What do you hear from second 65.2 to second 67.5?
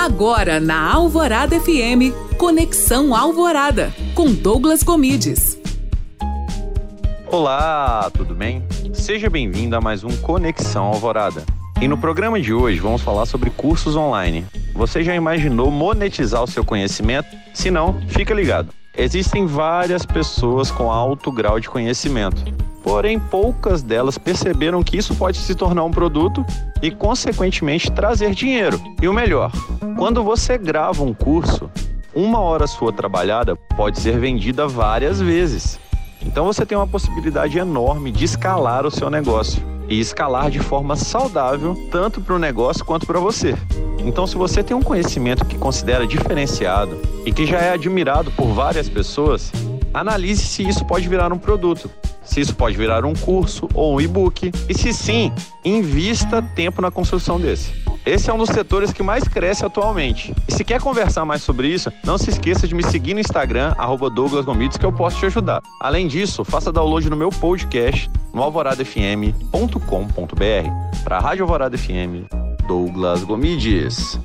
ajudar. Além disso, faça download no meu